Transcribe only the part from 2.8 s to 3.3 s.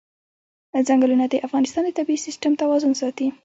ساتي.